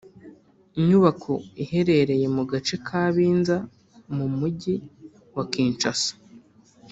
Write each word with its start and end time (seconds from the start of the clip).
inyubako 0.79 1.31
iherereye 1.63 2.25
mu 2.35 2.43
gace 2.51 2.75
ka 2.87 3.03
Binza 3.15 3.57
mu 4.15 4.25
mujyi 4.37 4.75
wa 5.35 5.43
Kinshasa 5.51 6.11